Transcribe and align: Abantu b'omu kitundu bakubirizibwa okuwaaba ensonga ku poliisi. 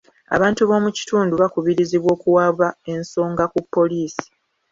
Abantu 0.35 0.61
b'omu 0.63 0.89
kitundu 0.97 1.33
bakubirizibwa 1.41 2.09
okuwaaba 2.15 2.67
ensonga 2.93 3.43
ku 3.53 3.59
poliisi. 3.73 4.27